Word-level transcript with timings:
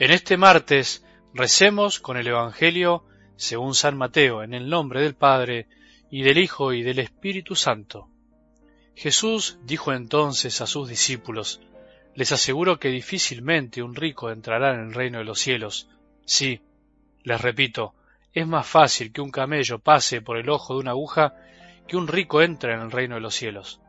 En 0.00 0.12
este 0.12 0.36
martes 0.36 1.04
recemos 1.34 1.98
con 1.98 2.16
el 2.16 2.28
Evangelio 2.28 3.04
según 3.34 3.74
San 3.74 3.96
Mateo, 3.96 4.44
en 4.44 4.54
el 4.54 4.68
nombre 4.68 5.02
del 5.02 5.16
Padre, 5.16 5.66
y 6.08 6.22
del 6.22 6.38
Hijo, 6.38 6.72
y 6.72 6.82
del 6.82 7.00
Espíritu 7.00 7.56
Santo. 7.56 8.08
Jesús 8.94 9.58
dijo 9.64 9.92
entonces 9.92 10.60
a 10.60 10.68
sus 10.68 10.88
discípulos, 10.88 11.60
Les 12.14 12.30
aseguro 12.30 12.78
que 12.78 12.90
difícilmente 12.90 13.82
un 13.82 13.96
rico 13.96 14.30
entrará 14.30 14.72
en 14.72 14.86
el 14.86 14.94
reino 14.94 15.18
de 15.18 15.24
los 15.24 15.40
cielos. 15.40 15.88
Sí, 16.24 16.60
les 17.24 17.40
repito, 17.40 17.94
es 18.32 18.46
más 18.46 18.68
fácil 18.68 19.12
que 19.12 19.20
un 19.20 19.32
camello 19.32 19.80
pase 19.80 20.20
por 20.20 20.38
el 20.38 20.48
ojo 20.48 20.74
de 20.74 20.80
una 20.80 20.92
aguja 20.92 21.34
que 21.88 21.96
un 21.96 22.06
rico 22.06 22.40
entre 22.40 22.72
en 22.72 22.82
el 22.82 22.92
reino 22.92 23.16
de 23.16 23.20
los 23.20 23.34
cielos. 23.34 23.80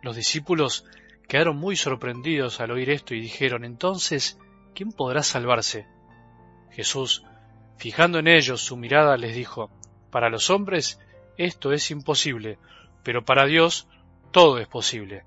Los 0.00 0.14
discípulos 0.14 0.84
quedaron 1.26 1.56
muy 1.56 1.74
sorprendidos 1.74 2.60
al 2.60 2.70
oír 2.70 2.90
esto 2.90 3.16
y 3.16 3.20
dijeron, 3.20 3.64
Entonces, 3.64 4.38
¿quién 4.74 4.92
podrá 4.92 5.22
salvarse? 5.22 5.86
Jesús, 6.70 7.24
fijando 7.76 8.18
en 8.18 8.28
ellos 8.28 8.60
su 8.60 8.76
mirada, 8.76 9.16
les 9.16 9.34
dijo, 9.34 9.70
Para 10.10 10.28
los 10.28 10.50
hombres 10.50 11.00
esto 11.36 11.72
es 11.72 11.90
imposible, 11.90 12.58
pero 13.02 13.24
para 13.24 13.46
Dios 13.46 13.88
todo 14.30 14.58
es 14.58 14.68
posible. 14.68 15.24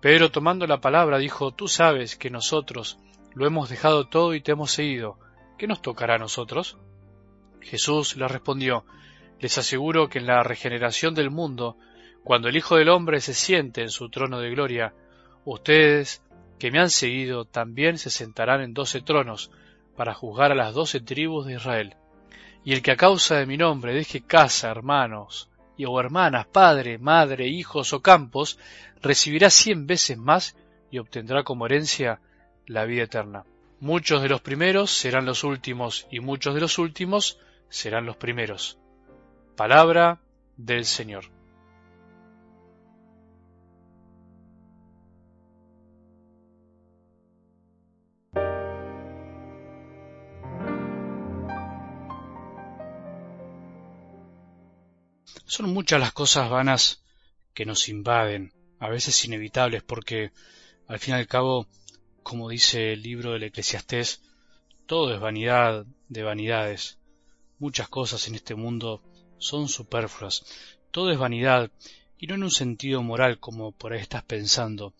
Pedro, 0.00 0.30
tomando 0.30 0.66
la 0.66 0.80
palabra, 0.80 1.18
dijo, 1.18 1.52
Tú 1.52 1.68
sabes 1.68 2.16
que 2.16 2.30
nosotros 2.30 2.98
lo 3.34 3.46
hemos 3.46 3.68
dejado 3.68 4.08
todo 4.08 4.34
y 4.34 4.40
te 4.40 4.52
hemos 4.52 4.70
seguido. 4.70 5.18
¿Qué 5.58 5.66
nos 5.66 5.82
tocará 5.82 6.14
a 6.14 6.18
nosotros? 6.18 6.78
Jesús 7.60 8.16
le 8.16 8.26
respondió, 8.28 8.84
Les 9.40 9.58
aseguro 9.58 10.08
que 10.08 10.18
en 10.18 10.26
la 10.26 10.42
regeneración 10.42 11.14
del 11.14 11.30
mundo, 11.30 11.76
cuando 12.24 12.48
el 12.48 12.56
Hijo 12.56 12.76
del 12.76 12.88
Hombre 12.88 13.20
se 13.20 13.34
siente 13.34 13.82
en 13.82 13.90
su 13.90 14.08
trono 14.10 14.40
de 14.40 14.50
gloria, 14.50 14.94
ustedes 15.44 16.22
que 16.60 16.70
me 16.70 16.78
han 16.78 16.90
seguido 16.90 17.46
también 17.46 17.98
se 17.98 18.10
sentarán 18.10 18.60
en 18.60 18.74
doce 18.74 19.00
tronos 19.00 19.50
para 19.96 20.14
juzgar 20.14 20.52
a 20.52 20.54
las 20.54 20.74
doce 20.74 21.00
tribus 21.00 21.46
de 21.46 21.54
Israel. 21.54 21.96
Y 22.64 22.74
el 22.74 22.82
que 22.82 22.92
a 22.92 22.96
causa 22.96 23.36
de 23.36 23.46
mi 23.46 23.56
nombre 23.56 23.94
deje 23.94 24.20
casa, 24.20 24.70
hermanos, 24.70 25.48
y 25.76 25.86
o 25.86 25.98
hermanas, 25.98 26.46
padre, 26.46 26.98
madre, 26.98 27.48
hijos 27.48 27.94
o 27.94 28.02
campos, 28.02 28.58
recibirá 29.00 29.48
cien 29.48 29.86
veces 29.86 30.18
más 30.18 30.54
y 30.90 30.98
obtendrá 30.98 31.42
como 31.42 31.64
herencia 31.64 32.20
la 32.66 32.84
vida 32.84 33.04
eterna. 33.04 33.44
Muchos 33.80 34.20
de 34.22 34.28
los 34.28 34.42
primeros 34.42 34.90
serán 34.90 35.24
los 35.24 35.42
últimos 35.42 36.06
y 36.10 36.20
muchos 36.20 36.54
de 36.54 36.60
los 36.60 36.78
últimos 36.78 37.38
serán 37.70 38.04
los 38.04 38.16
primeros. 38.16 38.78
Palabra 39.56 40.20
del 40.58 40.84
Señor. 40.84 41.39
Son 55.46 55.72
muchas 55.72 56.00
las 56.00 56.12
cosas 56.12 56.50
vanas 56.50 57.02
que 57.54 57.66
nos 57.66 57.88
invaden, 57.88 58.52
a 58.78 58.88
veces 58.88 59.24
inevitables, 59.24 59.82
porque 59.82 60.32
al 60.86 60.98
fin 60.98 61.14
y 61.14 61.18
al 61.18 61.26
cabo, 61.26 61.66
como 62.22 62.48
dice 62.48 62.92
el 62.92 63.02
libro 63.02 63.32
del 63.32 63.44
Eclesiastés, 63.44 64.22
todo 64.86 65.14
es 65.14 65.20
vanidad 65.20 65.86
de 66.08 66.22
vanidades. 66.22 66.98
Muchas 67.58 67.88
cosas 67.88 68.26
en 68.28 68.34
este 68.34 68.54
mundo 68.54 69.02
son 69.38 69.68
superfluas, 69.68 70.44
todo 70.90 71.10
es 71.10 71.18
vanidad, 71.18 71.70
y 72.18 72.26
no 72.26 72.34
en 72.34 72.44
un 72.44 72.50
sentido 72.50 73.02
moral 73.02 73.38
como 73.38 73.72
por 73.72 73.92
ahí 73.92 74.00
estás 74.00 74.24
pensando, 74.24 74.94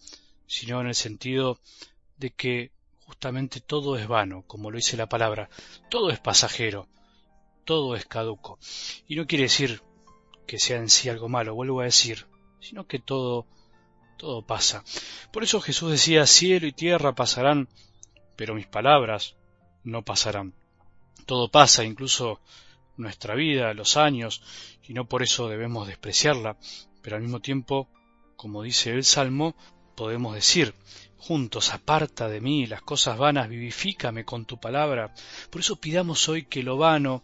sino 0.47 0.81
en 0.81 0.89
el 0.89 0.95
sentido 0.95 1.59
de 2.17 2.31
que 2.31 2.73
justamente 3.01 3.61
todo 3.61 3.97
es 3.99 4.07
vano, 4.07 4.45
como 4.47 4.71
lo 4.71 4.77
dice 4.77 4.97
la 4.97 5.09
palabra, 5.09 5.51
todo 5.91 6.11
es 6.11 6.21
pasajero, 6.21 6.89
todo 7.65 7.97
es 7.97 8.07
caduco. 8.07 8.59
Y 9.09 9.17
no 9.17 9.27
quiere 9.27 9.45
decir 9.45 9.83
que 10.51 10.59
sea 10.59 10.79
en 10.79 10.89
sí 10.89 11.09
algo 11.09 11.29
malo, 11.29 11.55
vuelvo 11.55 11.81
a 11.81 11.85
decir, 11.85 12.27
sino 12.59 12.89
que 12.89 12.99
todo, 12.99 13.47
todo 14.19 14.45
pasa. 14.45 14.83
Por 15.33 15.45
eso 15.45 15.61
Jesús 15.61 15.93
decía, 15.93 16.27
cielo 16.27 16.67
y 16.67 16.73
tierra 16.73 17.15
pasarán, 17.15 17.69
pero 18.35 18.57
mis 18.57 18.67
palabras 18.67 19.37
no 19.85 20.03
pasarán. 20.05 20.53
Todo 21.25 21.53
pasa, 21.53 21.85
incluso 21.85 22.41
nuestra 22.97 23.37
vida, 23.37 23.75
los 23.75 23.97
años, 23.97 24.43
y 24.83 24.93
no 24.93 25.05
por 25.07 25.23
eso 25.23 25.47
debemos 25.47 25.87
despreciarla, 25.87 26.57
pero 27.01 27.15
al 27.15 27.23
mismo 27.23 27.39
tiempo, 27.39 27.89
como 28.35 28.65
dice 28.65 28.91
el 28.91 29.05
Salmo, 29.05 29.55
podemos 29.95 30.35
decir, 30.35 30.75
juntos, 31.17 31.73
aparta 31.73 32.27
de 32.27 32.41
mí 32.41 32.67
las 32.67 32.83
cosas 32.83 33.17
vanas, 33.19 33.49
vivifícame 33.49 34.25
con 34.25 34.47
tu 34.47 34.59
palabra. 34.59 35.15
Por 35.49 35.61
eso 35.61 35.77
pidamos 35.77 36.29
hoy 36.29 36.47
que 36.47 36.65
lo 36.65 36.77
vano, 36.77 37.23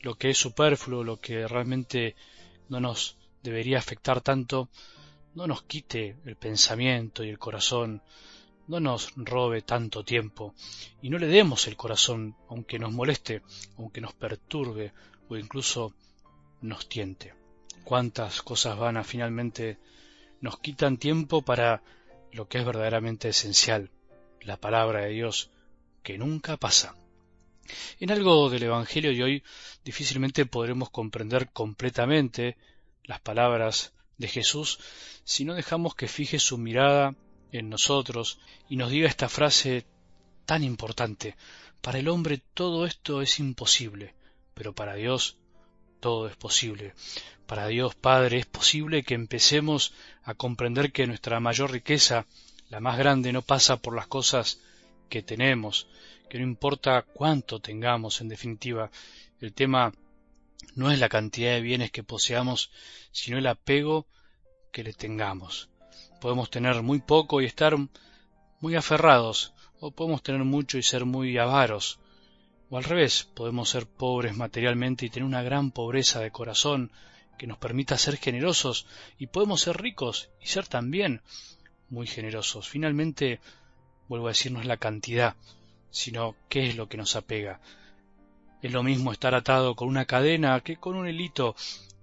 lo 0.00 0.14
que 0.14 0.30
es 0.30 0.38
superfluo, 0.38 1.04
lo 1.04 1.20
que 1.20 1.46
realmente 1.46 2.16
no 2.68 2.80
nos 2.80 3.16
debería 3.42 3.78
afectar 3.78 4.20
tanto, 4.20 4.68
no 5.34 5.46
nos 5.46 5.62
quite 5.62 6.16
el 6.24 6.36
pensamiento 6.36 7.24
y 7.24 7.28
el 7.28 7.38
corazón, 7.38 8.02
no 8.66 8.80
nos 8.80 9.12
robe 9.16 9.62
tanto 9.62 10.04
tiempo, 10.04 10.54
y 11.02 11.10
no 11.10 11.18
le 11.18 11.26
demos 11.26 11.66
el 11.66 11.76
corazón, 11.76 12.36
aunque 12.48 12.78
nos 12.78 12.92
moleste, 12.92 13.42
aunque 13.76 14.00
nos 14.00 14.14
perturbe 14.14 14.92
o 15.28 15.36
incluso 15.36 15.92
nos 16.62 16.88
tiente. 16.88 17.34
Cuántas 17.84 18.40
cosas 18.40 18.78
vanas 18.78 19.06
finalmente 19.06 19.78
nos 20.40 20.58
quitan 20.58 20.96
tiempo 20.96 21.42
para 21.42 21.82
lo 22.32 22.48
que 22.48 22.58
es 22.58 22.64
verdaderamente 22.64 23.28
esencial, 23.28 23.90
la 24.40 24.56
palabra 24.56 25.02
de 25.02 25.10
Dios, 25.10 25.50
que 26.02 26.18
nunca 26.18 26.56
pasa. 26.56 26.94
En 28.00 28.10
algo 28.10 28.50
del 28.50 28.64
Evangelio 28.64 29.12
de 29.12 29.22
hoy 29.22 29.42
difícilmente 29.84 30.46
podremos 30.46 30.90
comprender 30.90 31.50
completamente 31.52 32.56
las 33.04 33.20
palabras 33.20 33.92
de 34.18 34.28
Jesús 34.28 34.78
si 35.24 35.44
no 35.44 35.54
dejamos 35.54 35.94
que 35.94 36.08
fije 36.08 36.38
su 36.38 36.58
mirada 36.58 37.14
en 37.52 37.70
nosotros 37.70 38.38
y 38.68 38.76
nos 38.76 38.90
diga 38.90 39.08
esta 39.08 39.28
frase 39.28 39.86
tan 40.44 40.62
importante. 40.64 41.36
Para 41.80 41.98
el 41.98 42.08
hombre 42.08 42.42
todo 42.54 42.86
esto 42.86 43.22
es 43.22 43.38
imposible, 43.38 44.14
pero 44.54 44.74
para 44.74 44.94
Dios 44.94 45.38
todo 46.00 46.28
es 46.28 46.36
posible. 46.36 46.94
Para 47.46 47.66
Dios 47.68 47.94
Padre 47.94 48.38
es 48.38 48.46
posible 48.46 49.04
que 49.04 49.14
empecemos 49.14 49.92
a 50.22 50.34
comprender 50.34 50.92
que 50.92 51.06
nuestra 51.06 51.40
mayor 51.40 51.72
riqueza, 51.72 52.26
la 52.68 52.80
más 52.80 52.98
grande, 52.98 53.32
no 53.32 53.42
pasa 53.42 53.76
por 53.76 53.94
las 53.94 54.06
cosas 54.06 54.60
que 55.14 55.22
tenemos, 55.22 55.86
que 56.28 56.38
no 56.38 56.44
importa 56.44 57.02
cuánto 57.02 57.60
tengamos 57.60 58.20
en 58.20 58.28
definitiva, 58.28 58.90
el 59.40 59.52
tema 59.52 59.92
no 60.74 60.90
es 60.90 60.98
la 60.98 61.08
cantidad 61.08 61.52
de 61.52 61.60
bienes 61.60 61.92
que 61.92 62.02
poseamos, 62.02 62.72
sino 63.12 63.38
el 63.38 63.46
apego 63.46 64.08
que 64.72 64.82
le 64.82 64.92
tengamos. 64.92 65.68
Podemos 66.20 66.50
tener 66.50 66.82
muy 66.82 66.98
poco 66.98 67.40
y 67.40 67.44
estar 67.44 67.76
muy 68.58 68.74
aferrados, 68.74 69.54
o 69.78 69.92
podemos 69.92 70.20
tener 70.24 70.42
mucho 70.42 70.78
y 70.78 70.82
ser 70.82 71.04
muy 71.04 71.38
avaros, 71.38 72.00
o 72.68 72.76
al 72.76 72.82
revés, 72.82 73.22
podemos 73.22 73.68
ser 73.70 73.86
pobres 73.86 74.36
materialmente 74.36 75.06
y 75.06 75.10
tener 75.10 75.28
una 75.28 75.44
gran 75.44 75.70
pobreza 75.70 76.18
de 76.18 76.32
corazón 76.32 76.90
que 77.38 77.46
nos 77.46 77.58
permita 77.58 77.96
ser 77.98 78.16
generosos, 78.16 78.88
y 79.16 79.28
podemos 79.28 79.60
ser 79.60 79.80
ricos 79.80 80.30
y 80.42 80.48
ser 80.48 80.66
también 80.66 81.22
muy 81.88 82.08
generosos. 82.08 82.68
Finalmente, 82.68 83.38
vuelvo 84.08 84.26
a 84.26 84.30
decir, 84.30 84.52
no 84.52 84.60
es 84.60 84.66
la 84.66 84.76
cantidad, 84.76 85.36
sino 85.90 86.36
qué 86.48 86.68
es 86.68 86.76
lo 86.76 86.88
que 86.88 86.96
nos 86.96 87.16
apega. 87.16 87.60
Es 88.62 88.72
lo 88.72 88.82
mismo 88.82 89.12
estar 89.12 89.34
atado 89.34 89.74
con 89.74 89.88
una 89.88 90.06
cadena 90.06 90.60
que 90.60 90.76
con 90.76 90.96
un 90.96 91.08
hilito 91.08 91.54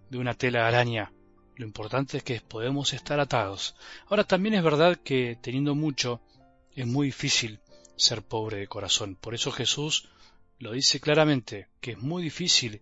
de 0.09 0.17
una 0.17 0.33
tela 0.33 0.67
araña. 0.67 1.11
Lo 1.55 1.65
importante 1.65 2.17
es 2.17 2.23
que 2.23 2.41
podemos 2.41 2.93
estar 2.93 3.19
atados. 3.19 3.75
Ahora 4.07 4.23
también 4.23 4.55
es 4.55 4.63
verdad 4.63 4.97
que 5.03 5.37
teniendo 5.41 5.75
mucho 5.75 6.21
es 6.75 6.87
muy 6.87 7.07
difícil 7.07 7.59
ser 7.95 8.21
pobre 8.21 8.57
de 8.57 8.67
corazón. 8.67 9.15
Por 9.15 9.35
eso 9.35 9.51
Jesús 9.51 10.09
lo 10.59 10.71
dice 10.71 10.99
claramente, 10.99 11.67
que 11.81 11.91
es 11.91 11.97
muy 11.97 12.23
difícil 12.23 12.81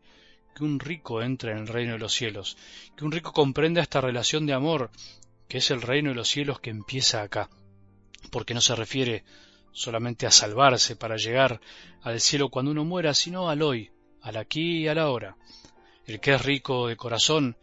que 0.55 0.63
un 0.63 0.79
rico 0.79 1.21
entre 1.21 1.51
en 1.51 1.59
el 1.59 1.67
reino 1.67 1.93
de 1.93 1.99
los 1.99 2.13
cielos, 2.13 2.57
que 2.95 3.05
un 3.05 3.11
rico 3.11 3.31
comprenda 3.31 3.81
esta 3.81 4.01
relación 4.01 4.45
de 4.45 4.53
amor, 4.53 4.91
que 5.47 5.59
es 5.59 5.71
el 5.71 5.81
reino 5.81 6.09
de 6.09 6.15
los 6.15 6.27
cielos 6.27 6.59
que 6.59 6.69
empieza 6.69 7.21
acá, 7.21 7.49
porque 8.29 8.53
no 8.53 8.61
se 8.61 8.75
refiere 8.75 9.23
solamente 9.71 10.25
a 10.25 10.31
salvarse 10.31 10.95
para 10.95 11.17
llegar 11.17 11.61
al 12.01 12.19
cielo 12.19 12.49
cuando 12.49 12.71
uno 12.71 12.85
muera, 12.85 13.13
sino 13.13 13.49
al 13.49 13.61
hoy, 13.61 13.91
al 14.21 14.37
aquí 14.37 14.79
y 14.79 14.87
al 14.87 14.99
ahora. 14.99 15.37
El 16.05 16.19
que 16.19 16.33
es 16.33 16.41
rico 16.41 16.87
de 16.87 16.97
corazón, 16.97 17.57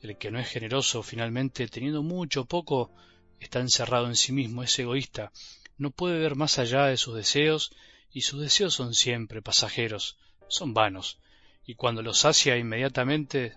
el 0.00 0.16
que 0.16 0.30
no 0.30 0.38
es 0.38 0.48
generoso 0.48 1.02
finalmente, 1.02 1.68
teniendo 1.68 2.02
mucho 2.02 2.42
o 2.42 2.44
poco, 2.46 2.90
está 3.38 3.60
encerrado 3.60 4.06
en 4.06 4.16
sí 4.16 4.32
mismo, 4.32 4.62
es 4.62 4.78
egoísta, 4.78 5.32
no 5.76 5.90
puede 5.90 6.18
ver 6.18 6.36
más 6.36 6.58
allá 6.58 6.86
de 6.86 6.96
sus 6.96 7.14
deseos, 7.14 7.72
y 8.12 8.22
sus 8.22 8.40
deseos 8.40 8.74
son 8.74 8.94
siempre 8.94 9.42
pasajeros, 9.42 10.18
son 10.48 10.74
vanos, 10.74 11.18
y 11.64 11.74
cuando 11.74 12.02
los 12.02 12.18
sacia 12.18 12.56
inmediatamente 12.56 13.54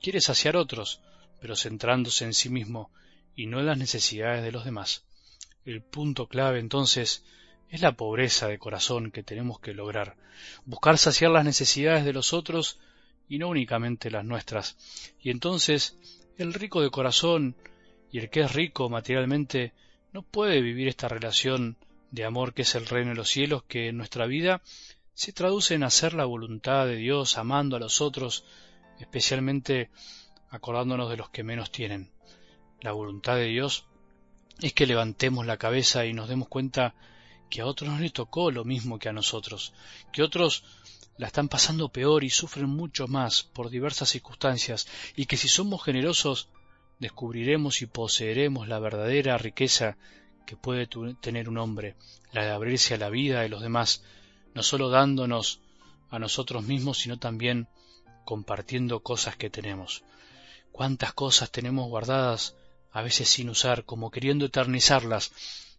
quiere 0.00 0.20
saciar 0.20 0.56
otros, 0.56 1.00
pero 1.40 1.56
centrándose 1.56 2.24
en 2.24 2.34
sí 2.34 2.48
mismo 2.48 2.90
y 3.34 3.46
no 3.46 3.60
en 3.60 3.66
las 3.66 3.78
necesidades 3.78 4.42
de 4.42 4.52
los 4.52 4.64
demás. 4.64 5.04
El 5.64 5.82
punto 5.82 6.28
clave 6.28 6.58
entonces 6.58 7.24
es 7.70 7.80
la 7.80 7.96
pobreza 7.96 8.48
de 8.48 8.58
corazón 8.58 9.10
que 9.10 9.22
tenemos 9.22 9.60
que 9.60 9.72
lograr, 9.72 10.16
buscar 10.66 10.98
saciar 10.98 11.30
las 11.30 11.44
necesidades 11.44 12.04
de 12.04 12.12
los 12.12 12.32
otros 12.32 12.78
y 13.28 13.38
no 13.38 13.48
únicamente 13.48 14.10
las 14.10 14.24
nuestras. 14.24 14.76
Y 15.18 15.30
entonces 15.30 15.96
el 16.36 16.52
rico 16.52 16.82
de 16.82 16.90
corazón 16.90 17.56
y 18.10 18.18
el 18.18 18.28
que 18.28 18.40
es 18.40 18.52
rico 18.52 18.90
materialmente 18.90 19.72
no 20.12 20.22
puede 20.22 20.60
vivir 20.60 20.86
esta 20.86 21.08
relación 21.08 21.78
de 22.10 22.24
amor 22.24 22.54
que 22.54 22.62
es 22.62 22.74
el 22.74 22.86
reino 22.86 23.10
de 23.10 23.16
los 23.16 23.30
cielos, 23.30 23.64
que 23.64 23.88
en 23.88 23.96
nuestra 23.96 24.26
vida 24.26 24.62
se 25.14 25.32
traduce 25.32 25.74
en 25.74 25.82
hacer 25.82 26.12
la 26.12 26.26
voluntad 26.26 26.86
de 26.86 26.96
Dios, 26.96 27.38
amando 27.38 27.76
a 27.76 27.80
los 27.80 28.00
otros, 28.00 28.44
especialmente 29.00 29.90
acordándonos 30.50 31.10
de 31.10 31.16
los 31.16 31.30
que 31.30 31.42
menos 31.42 31.72
tienen. 31.72 32.12
La 32.80 32.92
voluntad 32.92 33.36
de 33.36 33.46
Dios 33.46 33.86
es 34.60 34.72
que 34.72 34.86
levantemos 34.86 35.46
la 35.46 35.56
cabeza 35.56 36.06
y 36.06 36.12
nos 36.12 36.28
demos 36.28 36.48
cuenta 36.48 36.94
que 37.50 37.60
a 37.60 37.66
otros 37.66 37.90
no 37.90 37.98
les 37.98 38.12
tocó 38.12 38.50
lo 38.50 38.64
mismo 38.64 38.98
que 38.98 39.08
a 39.08 39.12
nosotros, 39.12 39.72
que 40.12 40.22
otros 40.22 40.64
la 41.16 41.28
están 41.28 41.48
pasando 41.48 41.90
peor 41.90 42.24
y 42.24 42.30
sufren 42.30 42.68
mucho 42.68 43.06
más 43.06 43.42
por 43.42 43.70
diversas 43.70 44.08
circunstancias, 44.08 44.86
y 45.16 45.26
que 45.26 45.36
si 45.36 45.48
somos 45.48 45.82
generosos 45.84 46.48
descubriremos 46.98 47.82
y 47.82 47.86
poseeremos 47.86 48.68
la 48.68 48.78
verdadera 48.78 49.38
riqueza 49.38 49.96
que 50.46 50.56
puede 50.56 50.88
tener 51.20 51.48
un 51.48 51.58
hombre, 51.58 51.96
la 52.32 52.44
de 52.44 52.50
abrirse 52.50 52.94
a 52.94 52.98
la 52.98 53.10
vida 53.10 53.40
de 53.40 53.48
los 53.48 53.62
demás, 53.62 54.02
no 54.54 54.62
sólo 54.62 54.88
dándonos 54.88 55.60
a 56.10 56.18
nosotros 56.18 56.64
mismos, 56.64 56.98
sino 56.98 57.18
también 57.18 57.68
compartiendo 58.24 59.00
cosas 59.00 59.36
que 59.36 59.50
tenemos. 59.50 60.02
Cuántas 60.72 61.12
cosas 61.12 61.50
tenemos 61.50 61.88
guardadas, 61.88 62.56
a 62.94 63.02
veces 63.02 63.28
sin 63.28 63.50
usar, 63.50 63.84
como 63.84 64.12
queriendo 64.12 64.46
eternizarlas, 64.46 65.32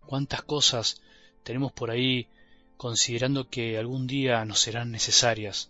cuántas 0.06 0.44
cosas 0.44 1.02
tenemos 1.44 1.72
por 1.72 1.90
ahí 1.90 2.28
considerando 2.76 3.50
que 3.50 3.78
algún 3.78 4.06
día 4.06 4.44
nos 4.44 4.60
serán 4.60 4.92
necesarias. 4.92 5.70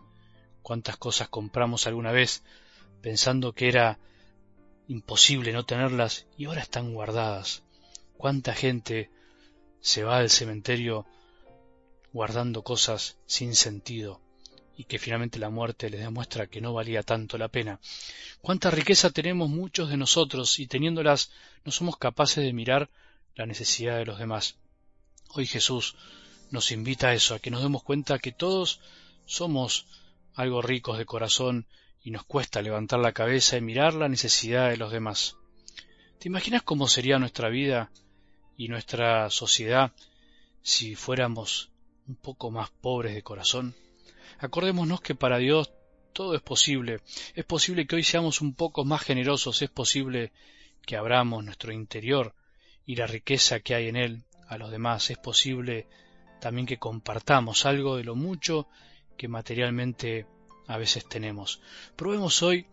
Cuántas 0.63 0.97
cosas 0.97 1.29
compramos 1.29 1.85
alguna 1.85 2.11
vez 2.11 2.41
pensando 3.03 3.53
que 3.53 3.67
era 3.67 3.99
imposible 4.87 5.53
no 5.53 5.67
tenerlas 5.67 6.25
y 6.35 6.45
ahora 6.45 6.61
están 6.61 6.95
guardadas. 6.95 7.61
Cuánta 8.17 8.55
gente 8.55 9.11
se 9.81 10.03
va 10.03 10.17
al 10.17 10.31
cementerio 10.31 11.05
guardando 12.11 12.63
cosas 12.63 13.17
sin 13.27 13.53
sentido 13.53 14.24
y 14.77 14.83
que 14.85 14.99
finalmente 14.99 15.39
la 15.39 15.49
muerte 15.49 15.89
les 15.89 16.01
demuestra 16.01 16.47
que 16.47 16.61
no 16.61 16.73
valía 16.73 17.03
tanto 17.03 17.37
la 17.37 17.47
pena. 17.47 17.79
Cuánta 18.41 18.71
riqueza 18.71 19.09
tenemos 19.09 19.49
muchos 19.49 19.89
de 19.89 19.97
nosotros 19.97 20.59
y 20.59 20.67
teniéndolas 20.67 21.31
no 21.63 21.71
somos 21.71 21.97
capaces 21.97 22.43
de 22.43 22.53
mirar 22.53 22.89
la 23.35 23.45
necesidad 23.45 23.97
de 23.97 24.05
los 24.05 24.19
demás. 24.19 24.55
Hoy 25.29 25.45
Jesús 25.45 25.95
nos 26.51 26.71
invita 26.71 27.09
a 27.09 27.13
eso, 27.13 27.35
a 27.35 27.39
que 27.39 27.51
nos 27.51 27.63
demos 27.63 27.83
cuenta 27.83 28.19
que 28.19 28.31
todos 28.31 28.79
somos 29.25 29.87
algo 30.35 30.61
ricos 30.61 30.97
de 30.97 31.05
corazón 31.05 31.65
y 32.03 32.11
nos 32.11 32.23
cuesta 32.23 32.61
levantar 32.61 32.99
la 32.99 33.13
cabeza 33.13 33.57
y 33.57 33.61
mirar 33.61 33.93
la 33.93 34.09
necesidad 34.09 34.69
de 34.69 34.77
los 34.77 34.91
demás. 34.91 35.37
¿Te 36.19 36.27
imaginas 36.27 36.61
cómo 36.61 36.87
sería 36.87 37.19
nuestra 37.19 37.49
vida 37.49 37.91
y 38.57 38.67
nuestra 38.67 39.29
sociedad 39.29 39.91
si 40.61 40.95
fuéramos 40.95 41.69
un 42.07 42.15
poco 42.15 42.51
más 42.51 42.69
pobres 42.69 43.15
de 43.15 43.23
corazón? 43.23 43.75
Acordémonos 44.39 45.01
que 45.01 45.15
para 45.15 45.37
Dios 45.37 45.71
todo 46.13 46.35
es 46.35 46.41
posible. 46.41 47.01
Es 47.33 47.45
posible 47.45 47.85
que 47.85 47.97
hoy 47.97 48.03
seamos 48.03 48.41
un 48.41 48.53
poco 48.53 48.85
más 48.85 49.03
generosos, 49.03 49.61
es 49.61 49.69
posible 49.69 50.31
que 50.85 50.95
abramos 50.95 51.43
nuestro 51.43 51.73
interior 51.73 52.33
y 52.85 52.95
la 52.95 53.07
riqueza 53.07 53.59
que 53.59 53.75
hay 53.75 53.87
en 53.87 53.95
él 53.95 54.23
a 54.47 54.57
los 54.57 54.71
demás. 54.71 55.09
Es 55.09 55.17
posible 55.17 55.87
también 56.39 56.67
que 56.67 56.77
compartamos 56.77 57.65
algo 57.65 57.97
de 57.97 58.03
lo 58.03 58.15
mucho 58.15 58.67
que 59.17 59.27
materialmente 59.27 60.25
a 60.67 60.77
veces 60.77 61.07
tenemos. 61.07 61.61
Probemos 61.95 62.41
hoy 62.43 62.67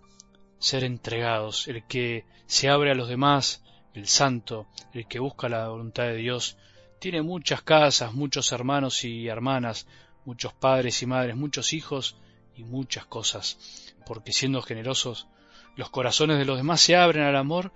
ser 0.59 0.85
entregados, 0.85 1.67
el 1.69 1.85
que 1.87 2.25
se 2.47 2.69
abre 2.69 2.93
a 2.93 2.95
los 2.95 3.09
demás, 3.09 3.65
el 3.95 4.07
santo, 4.07 4.69
el 4.93 5.07
que 5.07 5.19
busca 5.19 5.49
la 5.49 5.69
voluntad 5.69 6.05
de 6.05 6.17
Dios, 6.17 6.57
tiene 6.99 7.23
muchas 7.23 7.63
casas, 7.63 8.15
muchos 8.15 8.53
hermanos 8.53 9.05
y 9.05 9.27
hermanas, 9.27 9.87
muchos 10.25 10.53
padres 10.53 11.03
y 11.03 11.07
madres, 11.07 11.37
muchos 11.37 11.73
hijos 11.73 12.17
y 12.55 12.65
muchas 12.65 13.07
cosas, 13.07 13.95
porque 14.07 14.33
siendo 14.33 14.63
generosos, 14.63 15.29
los 15.77 15.91
corazones 15.91 16.39
de 16.39 16.45
los 16.45 16.57
demás 16.57 16.81
se 16.81 16.97
abren 16.97 17.25
al 17.25 17.37
amor 17.37 17.73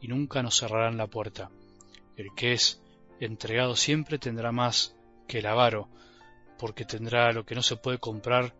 y 0.00 0.08
nunca 0.08 0.42
nos 0.42 0.58
cerrarán 0.58 0.96
la 0.96 1.06
puerta. 1.06 1.50
El 2.16 2.34
que 2.34 2.52
es 2.52 2.80
entregado 3.20 3.76
siempre 3.76 4.18
tendrá 4.18 4.52
más 4.52 4.94
que 5.26 5.38
el 5.38 5.46
avaro, 5.46 5.88
porque 6.58 6.84
tendrá 6.84 7.32
lo 7.32 7.44
que 7.44 7.54
no 7.54 7.62
se 7.62 7.76
puede 7.76 7.98
comprar 7.98 8.54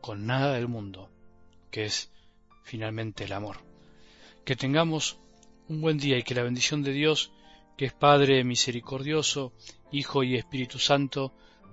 con 0.00 0.26
nada 0.26 0.54
del 0.54 0.68
mundo, 0.68 1.10
que 1.70 1.84
es 1.84 2.12
finalmente 2.62 3.24
el 3.24 3.32
amor. 3.32 3.58
Que 4.44 4.56
tengamos 4.56 5.18
un 5.68 5.80
buen 5.80 5.98
día 5.98 6.18
y 6.18 6.22
que 6.22 6.34
la 6.34 6.42
bendición 6.42 6.82
de 6.82 6.92
Dios, 6.92 7.32
que 7.76 7.86
es 7.86 7.92
Padre 7.92 8.44
misericordioso, 8.44 9.52
Hijo 9.92 10.22
y 10.22 10.36
Espíritu 10.36 10.78
Santo, 10.78 11.32